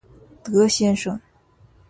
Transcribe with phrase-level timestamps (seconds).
[0.41, 1.21] 德先生